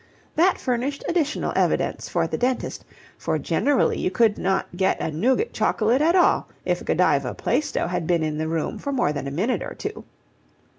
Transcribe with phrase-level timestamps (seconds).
[0.35, 2.83] That furnished additional evidence for the dentist,
[3.19, 8.07] for generally you could not get a nougat chocolate at all if Godiva Plaistow had
[8.07, 10.03] been in the room for more than a minute or two.